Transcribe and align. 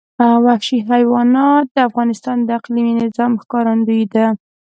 وحشي 0.45 0.79
حیوانات 0.89 1.65
د 1.71 1.77
افغانستان 1.89 2.37
د 2.43 2.49
اقلیمي 2.59 2.93
نظام 3.03 3.31
ښکارندوی 3.41 4.03
ده. 4.13 4.25